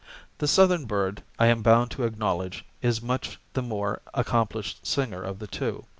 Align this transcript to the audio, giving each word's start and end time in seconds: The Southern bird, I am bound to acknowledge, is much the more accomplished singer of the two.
The 0.39 0.47
Southern 0.47 0.85
bird, 0.85 1.21
I 1.37 1.45
am 1.45 1.61
bound 1.61 1.91
to 1.91 2.05
acknowledge, 2.05 2.65
is 2.81 3.03
much 3.03 3.39
the 3.53 3.61
more 3.61 4.01
accomplished 4.15 4.83
singer 4.87 5.21
of 5.21 5.37
the 5.37 5.45
two. 5.45 5.85